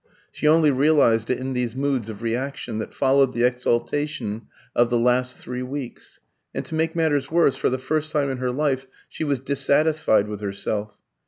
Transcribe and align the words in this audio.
She 0.31 0.47
only 0.47 0.71
realised 0.71 1.29
it 1.29 1.37
in 1.37 1.53
these 1.53 1.75
moods 1.75 2.09
of 2.09 2.23
reaction 2.23 2.79
that 2.79 2.91
followed 2.91 3.33
the 3.33 3.43
exaltation 3.43 4.47
of 4.75 4.89
the 4.89 4.97
last 4.97 5.37
three 5.37 5.61
weeks. 5.61 6.19
And 6.55 6.65
to 6.65 6.73
make 6.73 6.95
matters 6.95 7.29
worse, 7.29 7.55
for 7.55 7.69
the 7.69 7.77
first 7.77 8.11
time 8.11 8.31
in 8.31 8.37
her 8.37 8.51
life 8.51 8.87
she 9.09 9.23
was 9.23 9.39
dissatisfied 9.39 10.27
with 10.27 10.41
herself. 10.41 10.97